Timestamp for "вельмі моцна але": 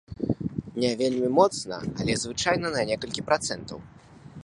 1.01-2.17